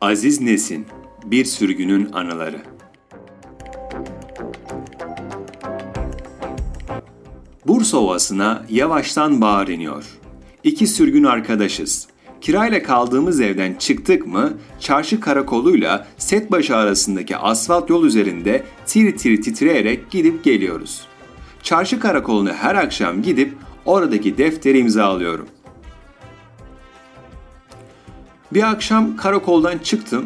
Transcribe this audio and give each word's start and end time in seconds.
Aziz 0.00 0.40
Nesin 0.40 0.86
Bir 1.24 1.44
Sürgünün 1.44 2.12
Anıları 2.12 2.62
Bursa 7.66 7.98
Ovası'na 7.98 8.66
yavaştan 8.70 9.40
bahar 9.40 9.68
iniyor. 9.68 10.04
İki 10.64 10.86
sürgün 10.86 11.24
arkadaşız. 11.24 12.08
Kirayla 12.40 12.82
kaldığımız 12.82 13.40
evden 13.40 13.74
çıktık 13.74 14.26
mı 14.26 14.52
çarşı 14.80 15.20
karakoluyla 15.20 16.06
Setbaşı 16.18 16.76
arasındaki 16.76 17.36
asfalt 17.36 17.90
yol 17.90 18.04
üzerinde 18.04 18.62
tir 18.86 19.16
tir 19.16 19.42
titreyerek 19.42 20.10
gidip 20.10 20.44
geliyoruz. 20.44 21.06
Çarşı 21.62 22.00
karakolunu 22.00 22.52
her 22.52 22.74
akşam 22.74 23.22
gidip 23.22 23.52
oradaki 23.84 24.38
defteri 24.38 24.78
imzalıyorum. 24.78 25.48
Bir 28.54 28.70
akşam 28.70 29.16
karakoldan 29.16 29.78
çıktım. 29.78 30.24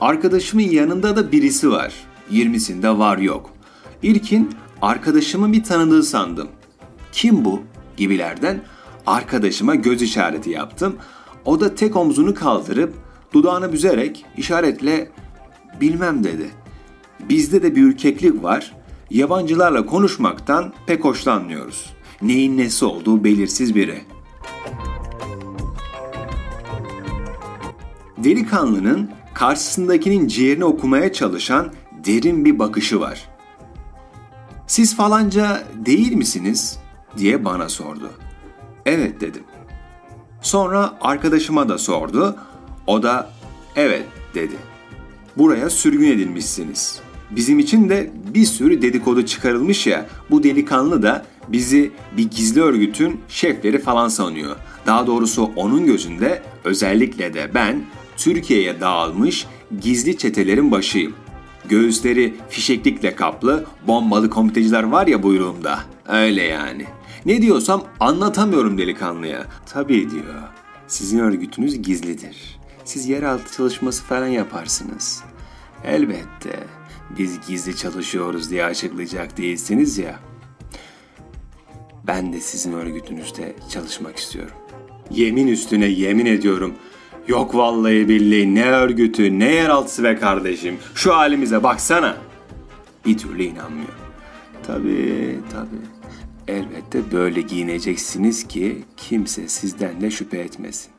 Arkadaşımın 0.00 0.62
yanında 0.62 1.16
da 1.16 1.32
birisi 1.32 1.70
var. 1.70 1.94
20'sinde 2.32 2.98
var 2.98 3.18
yok. 3.18 3.50
İlkin 4.02 4.50
arkadaşımın 4.82 5.52
bir 5.52 5.64
tanıdığı 5.64 6.02
sandım. 6.02 6.48
Kim 7.12 7.44
bu 7.44 7.62
gibilerden 7.96 8.62
arkadaşıma 9.06 9.74
göz 9.74 10.02
işareti 10.02 10.50
yaptım. 10.50 10.96
O 11.44 11.60
da 11.60 11.74
tek 11.74 11.96
omzunu 11.96 12.34
kaldırıp 12.34 12.94
dudağını 13.32 13.72
büzerek 13.72 14.24
işaretle 14.36 15.10
bilmem 15.80 16.24
dedi. 16.24 16.50
Bizde 17.28 17.62
de 17.62 17.76
bir 17.76 17.82
ürkeklik 17.82 18.42
var. 18.42 18.72
Yabancılarla 19.10 19.86
konuşmaktan 19.86 20.72
pek 20.86 21.04
hoşlanmıyoruz. 21.04 21.92
Neyin 22.22 22.58
nesi 22.58 22.84
olduğu 22.84 23.24
belirsiz 23.24 23.74
biri. 23.74 24.00
Delikanlının 28.24 29.10
karşısındakinin 29.34 30.28
ciğerini 30.28 30.64
okumaya 30.64 31.12
çalışan 31.12 31.72
derin 32.06 32.44
bir 32.44 32.58
bakışı 32.58 33.00
var. 33.00 33.28
Siz 34.66 34.96
falanca 34.96 35.64
değil 35.74 36.12
misiniz? 36.12 36.78
diye 37.16 37.44
bana 37.44 37.68
sordu. 37.68 38.10
Evet 38.86 39.20
dedim. 39.20 39.42
Sonra 40.42 40.98
arkadaşıma 41.00 41.68
da 41.68 41.78
sordu. 41.78 42.36
O 42.86 43.02
da 43.02 43.30
evet 43.76 44.04
dedi. 44.34 44.56
Buraya 45.36 45.70
sürgün 45.70 46.12
edilmişsiniz. 46.12 47.00
Bizim 47.30 47.58
için 47.58 47.88
de 47.88 48.10
bir 48.34 48.44
sürü 48.44 48.82
dedikodu 48.82 49.26
çıkarılmış 49.26 49.86
ya 49.86 50.06
bu 50.30 50.42
delikanlı 50.42 51.02
da 51.02 51.26
bizi 51.48 51.92
bir 52.16 52.30
gizli 52.30 52.62
örgütün 52.62 53.20
şefleri 53.28 53.78
falan 53.78 54.08
sanıyor. 54.08 54.56
Daha 54.86 55.06
doğrusu 55.06 55.50
onun 55.56 55.86
gözünde 55.86 56.42
özellikle 56.64 57.34
de 57.34 57.50
ben 57.54 57.84
Türkiye'ye 58.20 58.80
dağılmış 58.80 59.46
gizli 59.80 60.18
çetelerin 60.18 60.70
başıyım. 60.70 61.14
Göğüsleri 61.68 62.34
fişeklikle 62.48 63.14
kaplı 63.14 63.64
bombalı 63.86 64.30
komiteciler 64.30 64.82
var 64.82 65.06
ya 65.06 65.22
buyruğumda. 65.22 65.80
Öyle 66.08 66.42
yani. 66.42 66.84
Ne 67.26 67.42
diyorsam 67.42 67.84
anlatamıyorum 68.00 68.78
delikanlıya. 68.78 69.46
Tabii 69.66 70.10
diyor. 70.10 70.42
Sizin 70.86 71.18
örgütünüz 71.18 71.82
gizlidir. 71.82 72.58
Siz 72.84 73.08
yeraltı 73.08 73.56
çalışması 73.56 74.04
falan 74.04 74.26
yaparsınız. 74.26 75.22
Elbette. 75.84 76.58
Biz 77.18 77.46
gizli 77.48 77.76
çalışıyoruz 77.76 78.50
diye 78.50 78.64
açıklayacak 78.64 79.36
değilsiniz 79.36 79.98
ya. 79.98 80.20
Ben 82.06 82.32
de 82.32 82.40
sizin 82.40 82.72
örgütünüzde 82.72 83.56
çalışmak 83.70 84.16
istiyorum. 84.16 84.54
Yemin 85.10 85.46
üstüne 85.46 85.86
yemin 85.86 86.26
ediyorum. 86.26 86.74
Yok 87.30 87.54
vallahi 87.54 88.08
billahi 88.08 88.54
ne 88.54 88.70
örgütü 88.70 89.38
ne 89.38 89.54
yeraltısı 89.54 90.04
be 90.04 90.16
kardeşim. 90.16 90.78
Şu 90.94 91.14
halimize 91.14 91.62
baksana. 91.62 92.16
Bir 93.06 93.18
türlü 93.18 93.42
inanmıyor. 93.42 93.88
Tabii 94.66 95.38
tabii. 95.52 95.86
Elbette 96.48 97.12
böyle 97.12 97.40
giyineceksiniz 97.40 98.48
ki 98.48 98.84
kimse 98.96 99.48
sizden 99.48 100.00
de 100.00 100.10
şüphe 100.10 100.38
etmesin. 100.38 100.90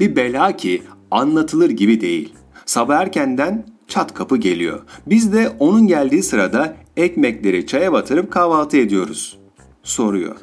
Bir 0.00 0.16
bela 0.16 0.56
ki 0.56 0.82
anlatılır 1.10 1.70
gibi 1.70 2.00
değil. 2.00 2.34
Sabah 2.66 3.00
erkenden 3.00 3.66
çat 3.88 4.14
kapı 4.14 4.36
geliyor. 4.36 4.82
Biz 5.06 5.32
de 5.32 5.48
onun 5.58 5.86
geldiği 5.86 6.22
sırada 6.22 6.76
ekmekleri 6.96 7.66
çaya 7.66 7.92
batırıp 7.92 8.30
kahvaltı 8.30 8.76
ediyoruz. 8.76 9.38
Soruyor. 9.82 10.36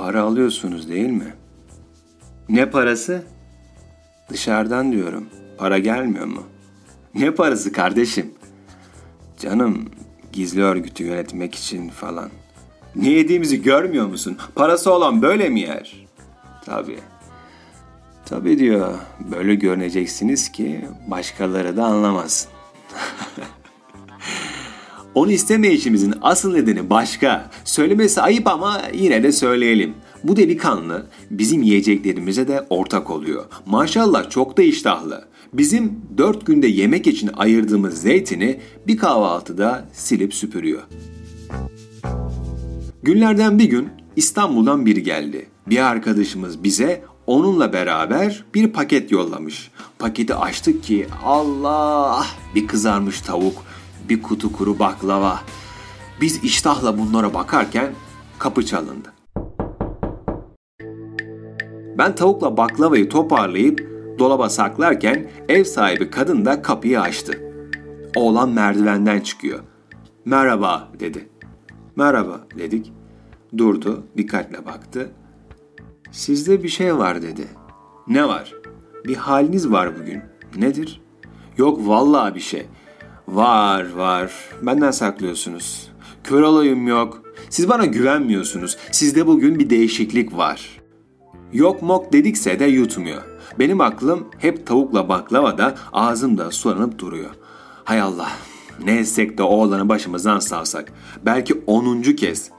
Para 0.00 0.22
alıyorsunuz 0.22 0.88
değil 0.88 1.08
mi? 1.08 1.34
Ne 2.48 2.70
parası? 2.70 3.22
Dışarıdan 4.28 4.92
diyorum. 4.92 5.26
Para 5.58 5.78
gelmiyor 5.78 6.26
mu? 6.26 6.42
Ne 7.14 7.30
parası 7.30 7.72
kardeşim? 7.72 8.34
Canım 9.38 9.90
gizli 10.32 10.62
örgütü 10.62 11.04
yönetmek 11.04 11.54
için 11.54 11.88
falan. 11.88 12.30
Ne 12.96 13.08
yediğimizi 13.08 13.62
görmüyor 13.62 14.06
musun? 14.06 14.38
Parası 14.54 14.92
olan 14.92 15.22
böyle 15.22 15.48
mi 15.48 15.60
yer? 15.60 16.06
Tabii. 16.64 16.98
Tabii 18.24 18.58
diyor. 18.58 18.94
Böyle 19.20 19.54
görüneceksiniz 19.54 20.52
ki 20.52 20.88
başkaları 21.06 21.76
da 21.76 21.84
anlamasın. 21.84 22.50
Onu 25.14 25.32
istemeyişimizin 25.32 26.14
asıl 26.22 26.52
nedeni 26.52 26.90
başka. 26.90 27.50
Söylemesi 27.64 28.20
ayıp 28.20 28.46
ama 28.46 28.82
yine 28.94 29.22
de 29.22 29.32
söyleyelim. 29.32 29.94
Bu 30.24 30.36
delikanlı 30.36 31.06
bizim 31.30 31.62
yiyeceklerimize 31.62 32.48
de 32.48 32.66
ortak 32.70 33.10
oluyor. 33.10 33.44
Maşallah 33.66 34.30
çok 34.30 34.56
da 34.56 34.62
iştahlı. 34.62 35.24
Bizim 35.52 36.00
dört 36.18 36.46
günde 36.46 36.66
yemek 36.66 37.06
için 37.06 37.30
ayırdığımız 37.36 38.02
zeytini 38.02 38.60
bir 38.86 38.96
kahvaltıda 38.96 39.88
silip 39.92 40.34
süpürüyor. 40.34 40.82
Günlerden 43.02 43.58
bir 43.58 43.64
gün 43.64 43.88
İstanbul'dan 44.16 44.86
biri 44.86 45.02
geldi. 45.02 45.46
Bir 45.66 45.78
arkadaşımız 45.78 46.64
bize 46.64 47.04
onunla 47.26 47.72
beraber 47.72 48.44
bir 48.54 48.68
paket 48.68 49.12
yollamış. 49.12 49.70
Paketi 49.98 50.34
açtık 50.34 50.82
ki 50.82 51.06
Allah 51.24 52.26
bir 52.54 52.66
kızarmış 52.66 53.20
tavuk, 53.20 53.64
bir 54.10 54.22
kutu 54.22 54.52
kuru 54.52 54.78
baklava. 54.78 55.40
Biz 56.20 56.44
iştahla 56.44 56.98
bunlara 56.98 57.34
bakarken 57.34 57.92
kapı 58.38 58.66
çalındı. 58.66 59.12
Ben 61.98 62.14
tavukla 62.14 62.56
baklavayı 62.56 63.08
toparlayıp 63.08 63.90
dolaba 64.18 64.48
saklarken 64.48 65.30
ev 65.48 65.64
sahibi 65.64 66.10
kadın 66.10 66.44
da 66.44 66.62
kapıyı 66.62 67.00
açtı. 67.00 67.40
Oğlan 68.16 68.48
merdivenden 68.48 69.20
çıkıyor. 69.20 69.60
Merhaba 70.24 70.88
dedi. 71.00 71.28
Merhaba 71.96 72.40
dedik. 72.58 72.92
Durdu, 73.58 74.06
dikkatle 74.16 74.66
baktı. 74.66 75.10
Sizde 76.10 76.62
bir 76.62 76.68
şey 76.68 76.96
var 76.96 77.22
dedi. 77.22 77.48
Ne 78.08 78.28
var? 78.28 78.54
Bir 79.04 79.16
haliniz 79.16 79.70
var 79.70 79.98
bugün. 80.00 80.22
Nedir? 80.56 81.00
Yok 81.56 81.88
vallahi 81.88 82.34
bir 82.34 82.40
şey. 82.40 82.66
Var 83.30 83.92
var. 83.92 84.32
Benden 84.62 84.90
saklıyorsunuz. 84.90 85.88
Kör 86.24 86.42
olayım 86.42 86.88
yok. 86.88 87.22
Siz 87.50 87.68
bana 87.68 87.86
güvenmiyorsunuz. 87.86 88.76
Sizde 88.92 89.26
bugün 89.26 89.58
bir 89.58 89.70
değişiklik 89.70 90.36
var. 90.36 90.80
Yok 91.52 91.82
mok 91.82 92.12
dedikse 92.12 92.60
de 92.60 92.64
yutmuyor. 92.64 93.22
Benim 93.58 93.80
aklım 93.80 94.28
hep 94.38 94.66
tavukla 94.66 95.08
baklavada 95.08 95.74
ağzımda 95.92 96.50
sulanıp 96.50 96.98
duruyor. 96.98 97.30
Hay 97.84 98.00
Allah 98.00 98.30
ne 98.84 98.98
etsek 98.98 99.38
de 99.38 99.42
oğlanı 99.42 99.88
başımızdan 99.88 100.38
savsak. 100.38 100.92
Belki 101.26 101.54
onuncu 101.66 102.16
kez 102.16 102.50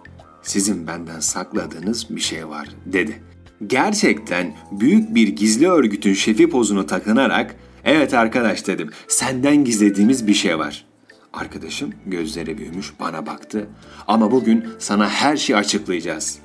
sizin 0.42 0.88
benden 0.88 1.20
sakladığınız 1.20 2.16
bir 2.16 2.22
şey 2.22 2.48
var 2.48 2.68
dedi. 2.86 3.22
Gerçekten 3.68 4.56
büyük 4.72 5.16
bir 5.16 5.28
gizli 5.28 5.70
örgütün 5.70 6.14
şefi 6.14 6.50
pozunu 6.50 6.86
takınarak 6.86 7.56
evet 7.86 8.14
arkadaş 8.14 8.68
dedim 8.68 8.90
senden 9.08 9.64
gizlediğimiz 9.64 10.28
bir 10.28 10.34
şey 10.34 10.60
var. 10.60 10.86
Arkadaşım 11.34 11.94
gözleri 12.06 12.58
büyümüş 12.58 12.94
bana 13.00 13.26
baktı 13.26 13.68
ama 14.08 14.32
bugün 14.32 14.70
sana 14.80 15.10
her 15.10 15.38
şeyi 15.38 15.58
açıklayacağız. 15.58 16.40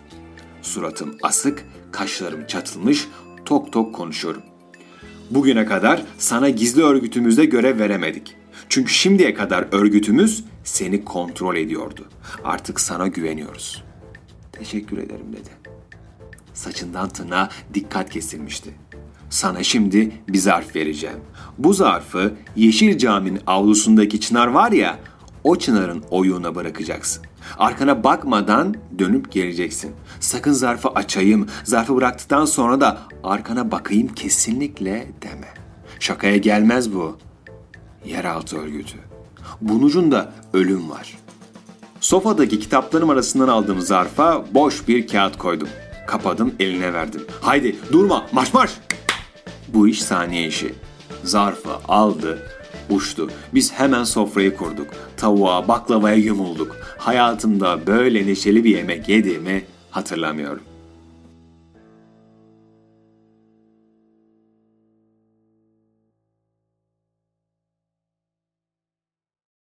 Suratım 0.63 1.17
asık, 1.23 1.65
kaşlarım 1.93 2.47
çatılmış, 2.47 3.09
tok 3.45 3.73
tok 3.73 3.95
konuşuyorum. 3.95 4.43
Bugüne 5.31 5.67
kadar 5.67 6.03
sana 6.19 6.49
gizli 6.51 6.83
örgütümüzde 6.83 7.45
görev 7.45 7.79
veremedik. 7.79 8.37
Çünkü 8.69 8.93
şimdiye 8.93 9.35
kadar 9.35 9.67
örgütümüz 9.73 10.45
seni 10.65 11.05
kontrol 11.05 11.57
ediyordu. 11.57 12.09
Artık 12.45 12.81
sana 12.81 13.07
güveniyoruz. 13.07 13.85
Teşekkür 14.53 14.99
ederim 14.99 15.33
dedi. 15.33 15.51
Saçından 16.55 17.09
tırnağa 17.09 17.49
dikkat 17.75 18.11
kesilmişti. 18.11 18.71
Sana 19.37 19.63
şimdi 19.63 20.13
bir 20.29 20.39
zarf 20.39 20.77
vereceğim. 20.77 21.19
Bu 21.59 21.75
zarfı 21.75 22.35
Yeşil 22.57 22.99
Cami'nin 22.99 23.41
avlusundaki 23.47 24.21
çınar 24.21 24.47
var 24.47 24.73
ya, 24.73 24.99
o 25.45 25.57
çınarın 25.57 26.05
oyuğuna 26.11 26.55
bırakacaksın. 26.55 27.25
Arkana 27.59 28.05
bakmadan 28.05 28.75
dönüp 28.99 29.33
geleceksin. 29.33 29.93
Sakın 30.21 30.53
zarfı 30.53 30.89
açayım, 30.89 31.47
zarfı 31.65 31.97
bıraktıktan 31.97 32.45
sonra 32.45 32.81
da 32.81 32.99
arkana 33.25 33.71
bakayım 33.71 34.09
kesinlikle 34.09 35.07
deme. 35.23 35.49
Şakaya 36.01 36.37
gelmez 36.37 36.95
bu. 36.95 37.19
Yeraltı 38.05 38.59
örgütü. 38.59 38.99
Bunun 39.61 39.83
ucunda 39.83 40.33
ölüm 40.53 40.91
var. 40.91 41.19
Sofadaki 42.01 42.59
kitaplarım 42.59 43.11
arasından 43.11 43.49
aldığım 43.49 43.81
zarfa 43.81 44.45
boş 44.55 44.89
bir 44.89 45.07
kağıt 45.07 45.39
koydum. 45.39 45.69
Kapadım 46.07 46.55
eline 46.61 46.93
verdim. 46.93 47.21
Haydi 47.41 47.77
durma 47.93 48.27
marş 48.33 48.55
marş. 48.55 48.71
Bu 49.77 49.89
iş 49.89 50.03
saniye 50.03 50.47
işi. 50.47 50.75
Zarfı 51.25 51.71
aldı, 51.89 52.39
uçtu. 52.91 53.31
Biz 53.55 53.73
hemen 53.73 54.05
sofrayı 54.05 54.57
kurduk. 54.57 54.87
Tavuğa, 55.17 55.69
baklavaya 55.69 56.17
yumulduk. 56.17 56.77
Hayatımda 56.99 57.87
böyle 57.87 58.27
neşeli 58.27 58.65
bir 58.65 58.77
yemek 58.77 59.09
yediğimi 59.09 59.65
hatırlamıyorum. 59.91 60.63